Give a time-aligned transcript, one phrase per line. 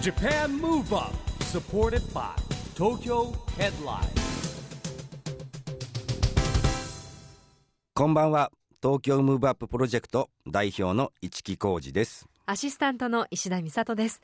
[0.00, 2.22] JAPAN MOVE UP SUPPORTED BY
[2.76, 4.08] TOKYO HEADLINE
[7.94, 14.22] こんばんは東京 Move Up プロジェクト代表の一木広治ですアシスタントの石田美里です。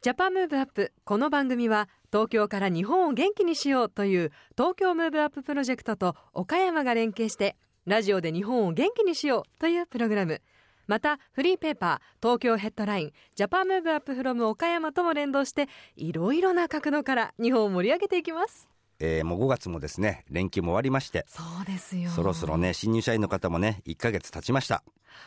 [0.00, 0.92] Japan Move Up。
[1.04, 10.40] この番組は東京から日本を元気にしようという東京 Move Up プロジェクトと岡山が連携してラジオで日本を元気にしようというプログラム。
[10.86, 18.68] またフリーペーパー東京ヘッドラインジャパンムーブアップフロム岡山とも連動していろいろな角度から日本を盛り上げていきます。
[18.98, 22.10] えー、もう5月もですね連休も終わりましてそうですよ。
[22.10, 24.82] そろそろね新入社員の方もね1ヶ月経ちました。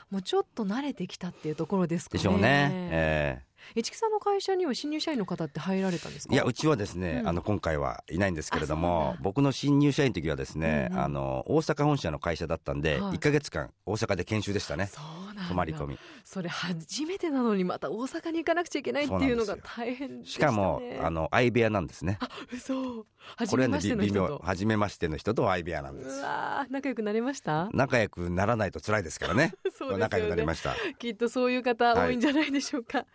[0.10, 2.18] もうちょっと慣れてきたっていうところですかね。
[2.18, 3.42] でしょうね、え
[3.76, 6.32] 市木さんの会社には新入社員の方って入られたんですか？
[6.32, 7.28] ーいやうちはですね、うん。
[7.28, 11.04] あの今回はいないんですけれども僕の新入社員の時はですね、うんうん。
[11.04, 13.16] あの大阪本社の会社だったんで、はい。
[13.16, 14.88] 1ヶ月間大阪で研修でしたね。
[14.88, 16.00] そう泊まり込み。
[16.24, 22.18] それ初めてなのにまた大阪に行かなくちゃいけないっていうのが大変でし、したかもね、あの相部屋なんですね。
[22.54, 23.06] 嘘。
[23.50, 24.30] これはね初めましての微人と。
[24.30, 27.70] 妙初めましての人と相部屋なんでうすわー仲良くなれました？
[27.74, 29.54] 仲良くならないと辛いですからね。
[29.64, 29.98] そうですよね。
[29.98, 30.76] 仲良くなりました。
[30.98, 33.06] きっとそういう方多いんじゃないでしょうか、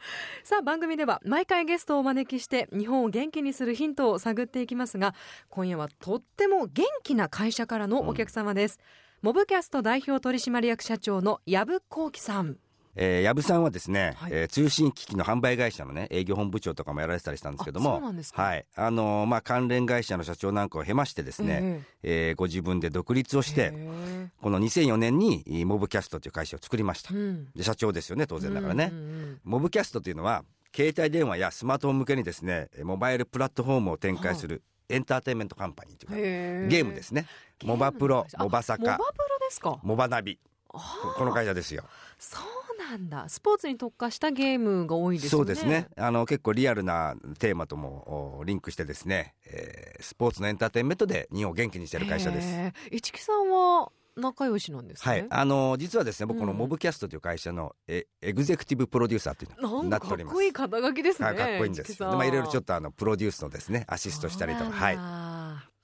[0.43, 5.15] さあ番組では毎回ゲストをお招きして日本を元気にするヒントを探っていきますが
[5.49, 8.79] 今夜はとっても元気な会社からのお客様です、
[9.25, 12.59] モブキャスト代表取締役社長の藪幸喜さん。
[12.95, 14.33] えー、矢部さんはですね、はい。
[14.35, 18.03] えー通信機器の販売会社のね営業本部長とかもやられてたりしたんですけども
[18.35, 18.67] はい。
[18.77, 24.29] あのーまあ、関連会社の社長なんかを経ましてですね、えーご自分で独立をしへてえ。
[24.43, 27.49] この2004年にえーモブキャストという会社を作りました、うん。
[27.57, 30.45] で社長ですよね当然だからね、うんうんうんモブキャストというのは
[30.77, 37.27] 携帯電話やスマートフォン向けにですねえーモバイルプラットフォームを展開するエンターテインメントカンパニーというかへゲームですね。
[37.65, 38.83] モバプロあモバサカ。
[38.83, 39.79] モバプロですか？
[39.83, 40.39] モバナビ。
[40.73, 40.79] あ。
[41.03, 41.85] ここの会社ですよ。
[42.19, 43.29] そうなんだ。
[43.29, 45.41] スポーツに特化したゲームが多いですよね。
[45.41, 45.89] そうですね。
[45.97, 52.49] あの結構リアルなテーマともおリンクしてですね、えースポーツのエンターテインメントで日本を元気にしている会社です。
[52.93, 55.13] 市木さんは仲良しなんですね。
[55.13, 56.59] はい、あの実はですね僕このうん。
[56.59, 60.33] モブキャストという会社のえエグゼクティブプロデューサーというのになっております。
[60.33, 64.71] かかっこいい肩書きですねはい、かっこいいんですでまあいろいろちょっとあのプロデュースのですねアシストしたりとか。
[64.71, 64.95] はい。
[64.95, 64.99] い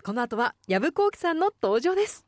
[0.02, 2.26] この後は藪考樹さんの登場です。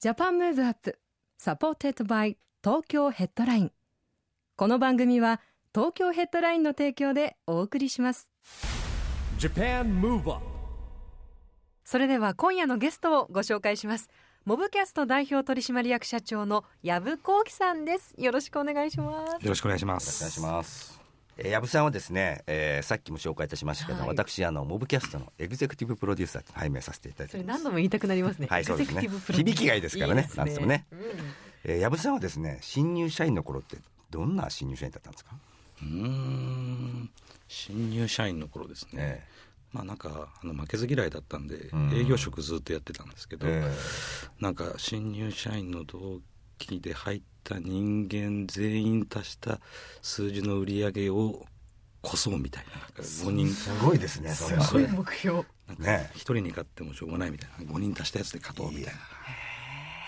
[0.00, 0.98] Japan Move Up
[1.38, 3.72] supported by Tokyo Headline。
[4.56, 5.40] この番組は
[5.74, 8.30] 東京ヘッドラインの提供でお送りします。
[9.38, 10.58] JAPAN MOVE UP
[11.84, 14.10] それでは今夜のゲストをご紹介します
[14.48, 18.14] モブキャスト代表取締役社長の藪考樹さんです。
[18.16, 19.44] よろしくお願いします。
[19.44, 20.30] よろしくお願いしまお願いす。
[20.30, 20.98] します。
[21.36, 24.08] えー矢部さんはですね、えーさっきも紹介いたしましたけど、はい。
[24.08, 28.46] 私あのモブキャストのエグゼクティブプロデューサーと拝命させていただいそれております何度も言いたくなりますね。
[28.50, 29.02] はいそうですね。
[29.04, 30.86] エグゼクティブプロデュース響きがいいですからねですなんつってもね。
[30.92, 30.98] うん
[31.64, 33.76] えー矢部さんはですね新入社員の頃って
[34.10, 35.32] どんな新入社員だったんですか、
[35.82, 37.10] うーん、
[37.48, 38.90] 新入社員の頃ですね。
[38.94, 39.22] え
[39.72, 41.92] まあなんかあの負けず嫌いだったんで、ん。
[41.94, 43.70] 営業職ずっとやってたんですけど、え
[44.40, 46.20] なんか新入社員の同
[46.58, 49.60] 期で入った人間全員足した
[50.02, 51.46] 数字の売り上げを
[52.00, 53.48] こそうみたいななんか5人。
[53.48, 54.64] すごいですねそれは。
[54.64, 55.44] すごい目標。
[55.78, 56.10] ね。
[56.14, 59.00] 1人に勝ってもしょうがないみたいな5人足したやつで勝とうみたいな。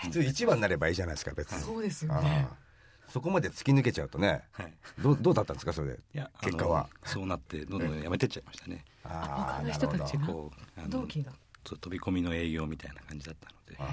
[0.03, 1.61] 普通一番になればいいじゃないですか別に。
[1.61, 2.47] そうですよあね。
[3.11, 4.73] あそこまで突き抜けちゃうとねはい。
[4.99, 5.99] どうどうだったんですかそれで？
[6.41, 6.87] 結果は。
[7.05, 8.85] そうなってどんどんやめてっちゃいましたね。
[9.03, 11.31] あ他の人たち結構あの同期が。
[11.63, 13.75] 飛び込みの営業みたいな感じだったので。
[13.79, 13.83] あ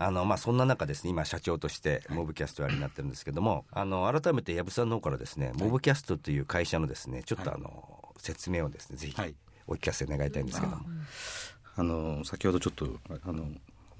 [0.00, 0.04] ー。
[0.04, 9.34] あのまあそんな中ですね今社長としてモブキャストをやりになってるんですけども、あの改めて藪さんの方からですね、モブキャストという会社のですねちょっとあの、説明をですねぜひはい。
[9.66, 10.82] お聞かせ願いたいんですけども、
[11.74, 12.86] あの先ほどちょっと
[13.26, 13.48] あの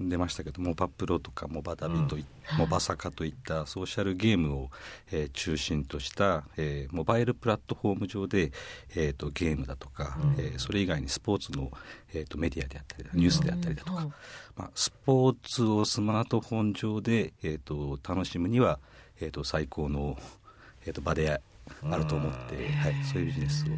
[0.01, 2.25] 出ましたけどモバプロとかモバダビとい、
[2.57, 4.71] モバサカといったソーシャルゲームを、
[5.11, 8.53] えー中心とした、えーモバイルプラットフォーム上で、
[8.95, 11.71] えー、とゲームだとか、えーそれ以外にスポーツの、
[12.15, 14.13] えー、とメディアであったりニュースであったりだとか、うん。
[14.57, 18.79] まあ、スポーツをスマートフォン上で、えー、と楽しむには、
[19.21, 20.17] えー、と最高の、
[20.87, 23.77] えー、と場であると思って、はい、そういうビジネスをや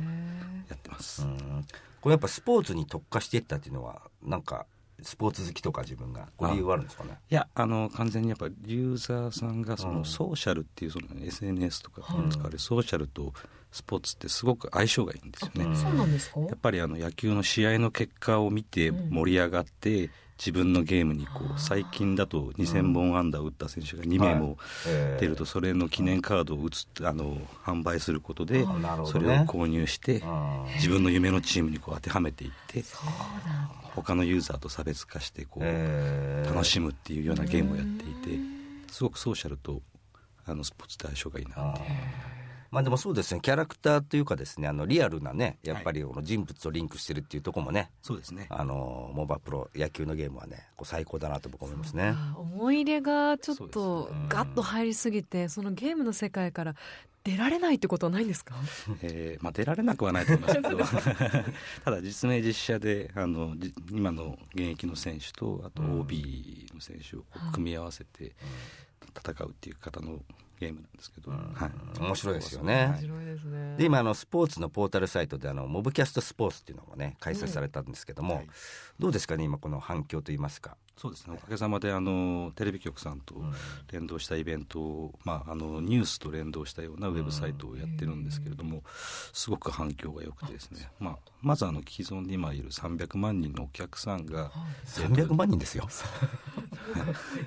[0.74, 1.22] ってます。
[1.22, 1.66] うん。
[2.00, 4.66] これやっぱスポーツに特化していったっていうのはなんか
[5.02, 6.28] スポーツ好きとか自分が。
[6.36, 7.18] ご理由はあるんですかね。
[7.30, 9.94] いやあの完全にやっぱユーザーさんがそうん。
[9.98, 13.32] のソーシャルっていうその SNS とかで使われるソーシャルと
[13.72, 15.64] スポーツってすごく相性がいいんですよね。
[15.64, 16.40] うんそうなんですか？
[16.40, 20.10] やっぱりあの野球の試合の結果を見て盛り上がって、
[20.40, 24.56] 自分のゲームにこう最近だと2000本安打を打った選手が2名も
[24.88, 28.64] えー出るとそれの記念カードを打つあの販売することで
[29.04, 32.82] それを購入してあ自分の夢のチームにこう当てはめていって。
[33.92, 36.54] 他のユーザーと差別化してこうえー。
[36.54, 38.38] 楽しむっていうようなゲームをやっていて
[38.90, 39.82] すごくソーシャルと
[40.46, 41.82] あのスポーツと相性がいいなって
[42.70, 43.40] まあでもそうですね。
[43.40, 48.46] キャラクターというかですねあのリアルなねやっぱりこの人物とリンクしてるっていうところもね、そうですね。
[48.50, 52.12] あのモバプロ野球のゲームはねこう最高だなと僕は思いますね。
[52.14, 56.74] あ思い入れがちょっとガッと入りすぎてそのゲームの世界から
[57.24, 58.54] 出られないってことはないんですか？
[59.02, 61.24] えーまあ、出られなくはないと思いますけど。
[61.84, 68.32] ただ実名実写であのじ今の現役の選手とあと OB の選手を組み合わせて
[69.18, 70.20] 戦うっていう方の
[70.60, 72.88] ゲームなんですけど、はい、面白いですよね。
[72.92, 73.76] 面白いですね。
[73.78, 78.46] で今あのスポーツのポータルサイトであのモブキャストスポーツっていうのがね開催されたんですけども、はい。
[78.98, 80.76] どうですかね今この反響といいますか？
[81.00, 81.34] そうですね。
[81.34, 83.34] おかげさまであのテレビ局さんと
[83.90, 88.82] 連動したイベントを、まあ、あのニュースと連動したようなウェブサイトをやってるんですけれども、
[89.32, 94.52] すごく反響が良くてですね、まあ、まずあの既存に今いる300万人のお客さんが、
[94.84, 95.88] 300万人ですよ。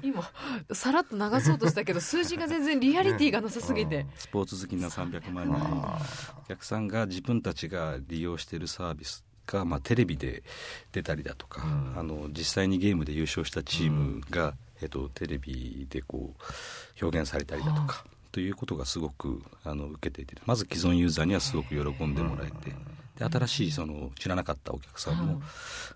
[0.02, 0.24] 今
[0.72, 4.08] さらっと流そうとしたけど 数字が全然リアリティがなさすぎて。
[4.16, 6.00] スポーツ好きな300万人の
[6.44, 10.44] お客さんが自分たちが利用しているサービスが、まあ、テレビで
[10.92, 11.64] 出たりだとか、
[11.96, 18.06] あの実際にゲームで優勝したチームが、えっと、テレビでこう表現されたりだとか。
[18.32, 22.76] ということがすごくあの受けていてまず既存ユーザーにはすごく喜んでもらえて
[23.16, 25.42] で新しいその知らなかったお客さんも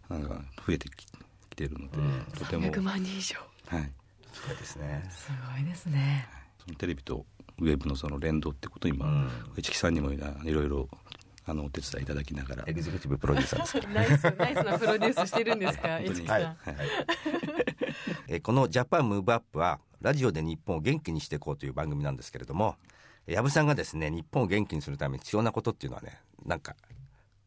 [0.08, 1.98] なんか増えてききているので、
[2.38, 3.36] とても、100万人以上。
[3.66, 3.92] はい、
[4.32, 5.04] そうですね。
[5.10, 6.28] すごいですね。
[6.64, 7.26] そのテレビと
[7.60, 9.28] ウェブのその連動ってことを今、
[9.58, 10.18] 市木さんにもい
[10.54, 10.88] ろいろ
[11.50, 12.64] あのお手伝いいただきながら。
[12.68, 13.88] エグゼクティブプロデューサーです。
[13.94, 16.00] ナイスナイスなプロデュースしてるんですか？
[16.02, 16.56] 市木さん、はい。
[18.28, 22.76] えーこのジャパンムーブアップはラジオで日本を元気にしていこうという番組なんですけれども、
[23.26, 26.76] 矢部さんがですね日本を元気にするために必要なことっていうのはねなんか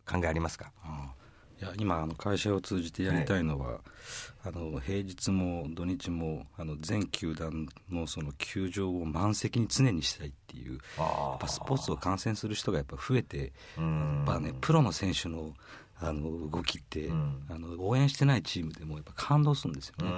[0.07, 0.73] 考えありますか？
[0.83, 1.20] ああ
[1.61, 3.81] いや今あの会社を通じてやりたいのは、
[4.43, 11.05] あの平日も土日もあの全球団のその球場を満席に常にしたいっていうや
[11.35, 13.83] っぱスポーツを観戦する人がやっぱ増えてや
[14.23, 15.53] っぱねプロの選手の
[16.03, 17.11] あの動きって、
[17.51, 20.11] あの応援してないチームでもやっぱ感動するんですよね。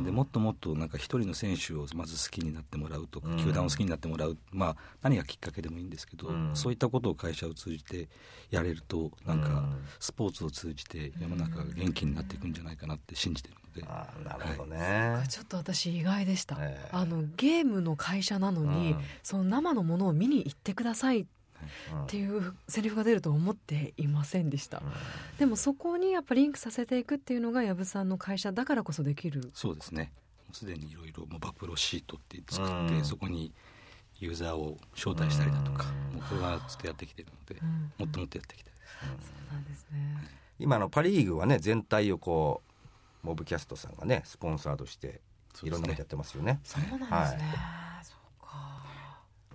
[0.00, 8.08] なんでもっともっとなんか一人の選手をまず好きになってもらうとか、球団を好きになってもらう、まあ、何がきっかけでもいいんですけど、そういったことを会社を通じて
[8.50, 9.68] やれるとなんか
[9.98, 15.22] スポーツを通じて世の中が元気になっていくんじゃないかなって信じてるので、あーなるほどね。
[15.28, 16.88] ちょっと私意外でした、ええ。
[16.92, 19.00] あのゲームの会社なのに、うん。
[19.22, 21.39] その生のものを見に行ってくださいって
[22.16, 24.82] いうセリフが出ると思っていませんでした、
[25.38, 29.50] でもそこにやっぱリンクさせていくっていうのが藪さんの会社だからこそできる。
[29.54, 30.12] そうですね。
[30.46, 33.04] もうすでにいろいろバプロシートって作って、うん。
[33.04, 33.52] そこに
[34.18, 37.60] ユーザーを招待したりだとか、もうこれはずっとやってきてるので、
[37.98, 39.28] もっともっとやっていきたいです。
[39.28, 40.28] そうなんですね。
[40.58, 42.62] 今のパ・リーグはね全体をこ
[43.24, 45.20] うモブキャストさんがねスポンサードして
[45.62, 46.60] いろんなことやってますよね。
[46.64, 47.89] そうなんですね、はい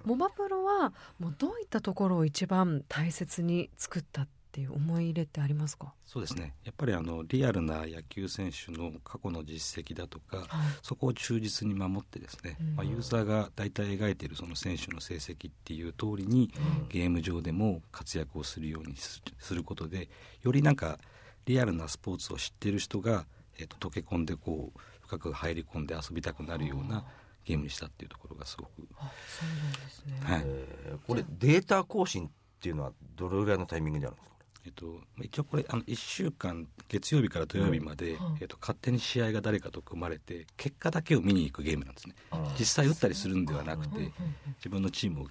[0.05, 6.53] モバプロはもうどういったところを一番大切に作ったっていう思い入れってありますか、そうですね。
[6.63, 10.47] やっぱりあのリアルな野球選手の過去の実績だとか、はい。
[10.81, 12.75] そこを忠実に守ってですね、うん。
[12.75, 16.53] まあ、ユーザーが大体描いているその選手の成績っていう通りに、
[16.87, 20.07] ゲーム上でも活躍をするようにすすることで
[20.41, 20.99] よりなんか
[21.45, 23.25] リアルなスポーツを知ってる人が、
[23.57, 27.03] えっと溶け込んでこう深く入り込んで遊びたくなるような
[27.45, 30.43] ゲームにしたっていうところがすごく、あそうなんですね、はい。
[30.45, 32.29] えーこれデータ更新っ
[32.59, 34.35] ていうのはどれぐらいのタイミングであるんですか？
[34.65, 42.15] えっと、まあ一応これあの1週間月曜日から土曜日まで、えっと、勝手に試合が誰かと組まれて結果だけを見に行くゲームなんですね。
[42.57, 44.11] 実際打ったりするんではなくて
[44.57, 45.21] 自分のチーム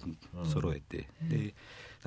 [0.41, 1.53] を揃えて、で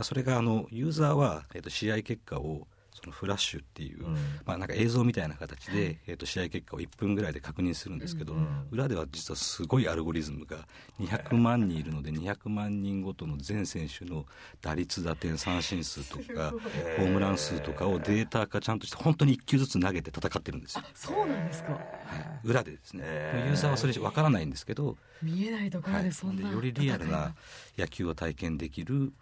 [0.01, 2.67] それがあのユーザーは、えっと、試合結果を
[3.01, 4.05] そのフラッシュっていう、
[4.45, 8.35] まあ、なんか映像みたいな形で、えっと試合結果を1分ぐらいで確認するんですけど、
[8.71, 10.67] 裏では実はすごいアルゴリズムが
[11.01, 14.27] 200万人いるので200万人ごとの全選手の
[14.61, 16.53] 打率打点三振数とか
[16.97, 21.73] ホームラン数とかをデータ化ちゃんとして本当に1球ずつ投げて戦ってるんですよ、そうなんですか。
[21.73, 23.05] はい、裏でですね、
[23.47, 27.35] ユーザーはそれわからないんですけど、見えないところはいでそんな、でよりリアルな
[27.77, 29.13] 野球を体験できる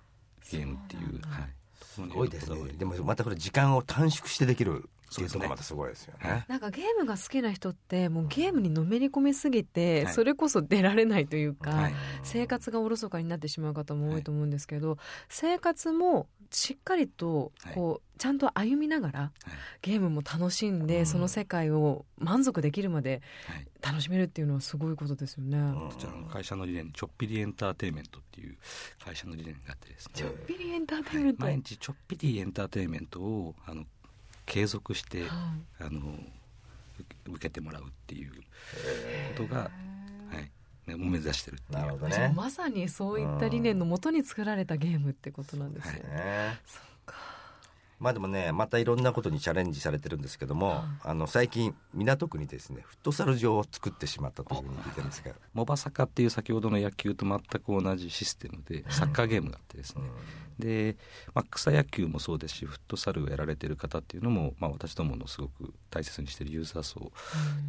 [0.51, 1.49] ゲームっていうはい
[1.97, 2.73] すごいですね。
[2.77, 5.35] でもまたこれ時間を短縮してできるそうですね。
[5.35, 6.31] ところがまたすごいですよね。
[6.31, 6.45] はい。
[6.49, 10.15] なんかゲームが好きな人ってもうゲームにのめり込みすぎて、はい。
[10.15, 11.95] それこそ出られないというか、はい。
[12.23, 14.99] 生活がおろそかになってしまう方も多いと思うんですけど、
[15.29, 19.33] 生活もしっかりとこう、ちゃんと歩みながらはい。
[19.83, 23.67] ゲームも楽しんで、その世界を満足できるまではい。
[23.83, 25.59] 楽しめるっていうのはすごいことですよね。
[25.75, 28.57] こちらの会社の理念ちょっぴりエンターテインメントっていう
[29.05, 30.13] 会社の理念があってですね。
[30.15, 33.85] ちょっぴりエンターテインメント、毎日ちょっぴりエンターテインメントをあの
[34.47, 35.29] 継続してはい。
[35.81, 36.01] あの
[37.29, 38.33] 受けてもらうっていう
[39.37, 39.71] ことが、は
[40.87, 41.81] い、ね、を目指してるっていう。
[41.81, 42.33] なるほどね。
[42.35, 46.01] まさにそういった理念のもとに作られたゲームってことなんですね。
[46.01, 46.96] ねそっか
[47.99, 60.03] まあでもねまたいろんなことにチャレンジされてるんですけども、あの最近港区にですねフットサル場を作ってしまったというふうに聞いてるんですがモバサカっていう先ほどの野球と全く同じシステムでサッカーゲームがあってですね、
[60.59, 60.97] で、
[61.35, 67.13] まあ、草野球もそうですしフットサルをやられてる方っていうのも、まあ、私どものすごく大切にしているユーザー層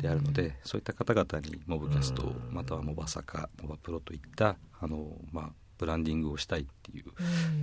[0.02, 7.06] であるので、そういった方々にモブキャストまたはモバサカモバプロといったあの、まあ、ブランディングをしたいっていう、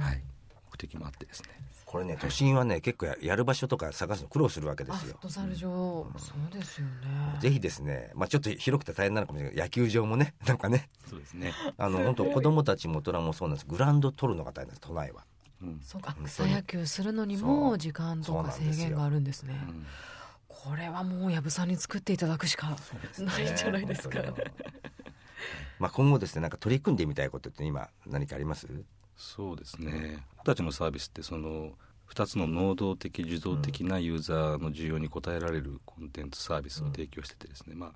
[0.01, 0.23] はい、
[0.71, 1.49] 目的もあってですね
[1.95, 5.11] これね都心はね結構ややる場所とか探すの苦労するわけですよ。
[5.11, 5.69] あフットサル場、
[6.19, 7.39] そうですよね。
[7.41, 9.55] ぜひですね、まあ、ちょっと広くて大変なのかもしれない。
[9.55, 10.89] けど野球場もね なんかね。
[11.09, 13.67] そうですね、あの本当子供たちも大人もそうなんです。
[13.69, 15.25] グラウンド取るのが大変です都内は。
[15.63, 15.81] うん。
[15.85, 19.55] そうか草野球するのにも時間とか制限があるんですね。
[19.69, 19.87] うん
[20.49, 22.71] これはもう藪さんに作っていただくしか
[23.19, 24.21] ないんじゃないですか。
[25.79, 28.67] まあ今後ですねなんか取り組んでみたいことって今何かあります？
[29.17, 30.25] そうですね。
[30.37, 31.73] 僕たちのサービスってその
[32.13, 37.93] 2つの能動的受動的なユーザーの需要に応えられるコンテンツサービスを提供しててですね、まあ、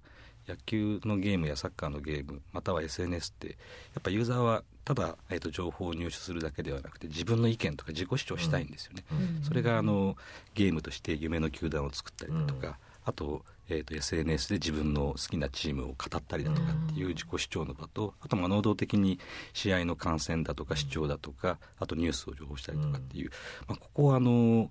[0.48, 3.54] 野球のゲームやサッカーのゲームまたは SNS ってや
[4.00, 9.04] っぱユーザーはただ、えー、と情報を入手するだけではなくて自分の意見とか自己主張したいんですよね、
[9.42, 10.16] それがあの
[10.54, 19.18] ゲームとして夢の球団を作ったりだとか、あと,、えー、と SNS で自分の好きなチームを語ったりだとかっていう自己主張の場とあとまあ能動的に
[19.52, 23.30] 試合の観戦だとか視聴だとかあとニュースを情報したりとかっていう、
[23.66, 24.70] まあ、ここはあの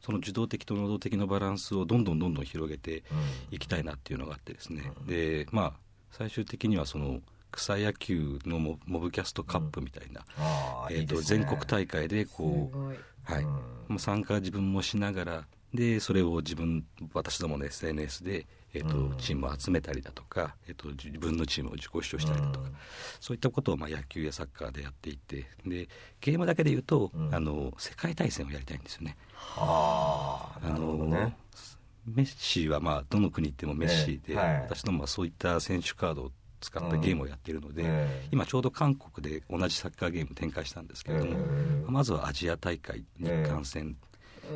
[0.00, 3.02] その受動的と能動的のバランスをどんどんどんどん広げて
[3.50, 5.72] いきたいなっていうのがあってですね、でまあ
[6.12, 7.20] 最終的にはその
[7.50, 12.78] 草野球のモモブキャストカップみたいな、あえー、と全国大会でこう
[13.28, 15.44] はい、もう参加自分もしながら
[15.74, 22.68] でそれを自分私どもの SNS で、えーとチームを集めたりだとか、えー、と自分のチームを自己主張したりだとか、
[23.20, 25.88] そういったことをまあ野球やサッカーでやっていってで
[26.20, 29.16] ゲームだけで言うと、あの世界大戦をやりたいんですよね。
[29.56, 31.36] ああなるほどね。
[32.14, 34.60] メッシはまあどの国行ってもメッシで、ええはい。
[34.62, 38.28] 私どもはそういった選手カードを使ったゲームをやっているので、ええ。
[38.32, 41.36] 今ちょうど韓国で同じサッカーゲーム展開したんですけれども、
[41.86, 43.96] まずはアジア大会日韓戦、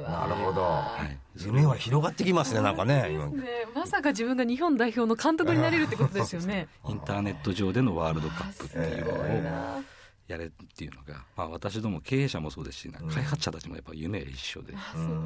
[0.01, 3.27] なるほど、はい、夢は広がってきますねなんかね今。
[3.27, 6.69] ねまさか自分が日本代表の監督になれるってことですよね。
[6.89, 13.09] インターネット上でのワールドカップっていうのをええやれっていうのが、まあ、私ども経営者もそうですしなん。
[13.09, 14.73] か開発者たちもやっぱ夢は一緒で、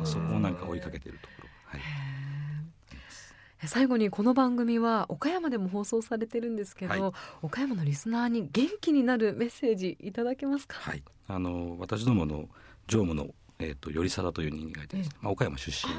[0.04, 1.80] そこをなんか追いかけてるところ、はい、
[3.66, 7.12] 最後にこの番組は岡山でも放送されてるんですけど、はい。
[7.42, 10.76] 岡山のリスナーに元気になるメッセージいただけますか？
[10.80, 12.48] はい、あの私どもの
[12.88, 15.92] 常務の、えー、と頼貞という人間がいてですね、まあ、岡山出身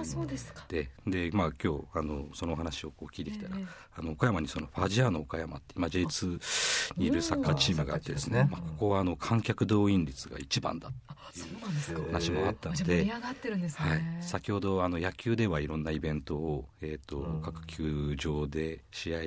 [0.67, 0.89] で。
[1.05, 3.65] でで、まあ、今日あのそのお話をこう聞いてきたら、ええ
[3.99, 8.41] あの岡山にそのファジアーノ岡山って今 J2 にいるサッカーチームがあってですね。
[8.41, 10.91] うんまあ、ここはあの観客動員率が一番だ
[11.33, 12.01] そうなんですか。
[12.07, 13.89] 話もあったので、上がってるんですね。
[13.89, 19.23] はい、先ほどあの野球ではいろんなイベントを、えーと各球場で試合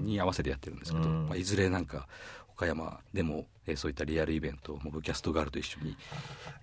[0.00, 1.26] に合わせてやってるんですけど、うん。
[1.28, 2.08] まあ、いずれなんか
[2.48, 5.96] 岡山でも、えーそういったリアルイベントをモブキャストガールと一緒に、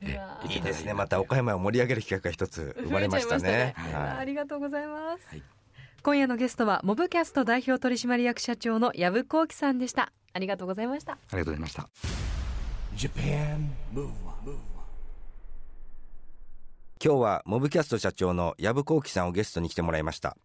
[0.02, 0.94] えーいいですね。
[0.94, 3.44] また岡山を盛り上げる企画が一つ生まれましたね。
[3.44, 3.94] ねはい。
[4.18, 5.28] ありがとうございます。
[5.30, 5.44] はい。
[6.04, 10.12] 今夜のゲストはモブキャスト代表取締役社長の藪幸喜さんでした。
[10.34, 11.14] ありがとうございました。
[11.14, 11.90] ありがとうございました。
[17.04, 20.38] 今日はモブキャスト社長の藪幸喜さんをゲストに来てもらいました。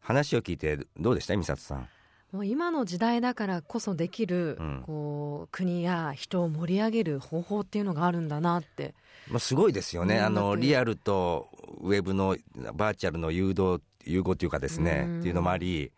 [0.00, 1.36] 話を聞いてどうでした？
[1.36, 1.88] 美里さん
[2.32, 4.82] もう今の時代だからこそできる、うん。
[4.86, 8.94] こう国や人を盛り上げる方法っていうのがあるんだなって。
[9.28, 10.24] まあ、すごいですよね、うん。
[10.24, 11.48] あのリアルと
[11.80, 12.36] ウェブの
[12.74, 15.18] バーチャルの誘導融合というかですね、うん。
[15.20, 15.90] っていうのもあり、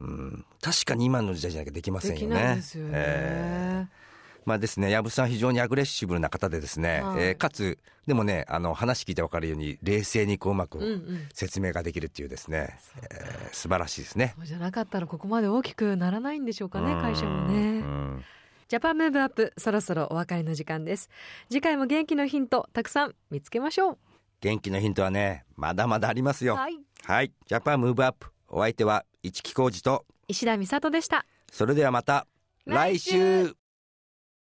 [0.00, 2.34] うん、確かに今の時代じゃなきゃできませんできよね。
[2.34, 2.90] ないですよね。
[2.94, 4.03] えー
[4.46, 11.28] まあですね、藪さん非常にアグレッシブな方でですね、はいえーかつでもねあの話聞いて分かるように冷静にこううまくうんうん。
[11.32, 12.78] 説明ができるっていうですね、
[13.10, 14.34] えー素晴らしいですね。
[14.36, 17.80] そうじゃなかったらここまで大きくならないんでしょうかね会社もうね。
[17.80, 18.24] ん
[18.68, 21.08] ジャパンムーブアップそろそろお別れの時間です。
[21.48, 23.98] 次回も元気のヒントたくさん見つけましょう。
[24.40, 26.56] 元気のヒントはねまだまだありますよ。
[26.56, 26.78] はい。
[27.04, 31.24] はい、 Japan Move Up お相手は一木広治と石田美里でした。
[31.50, 32.26] それではまた
[32.66, 33.54] 来週